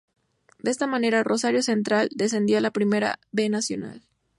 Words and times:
De 0.57 0.71
esa 0.71 0.87
manera, 0.87 1.23
Rosario 1.23 1.61
Central 1.61 2.09
descendió 2.15 2.57
a 2.57 2.61
la 2.61 2.71
Primera 2.71 3.19
B 3.31 3.49
Nacional. 3.49 4.01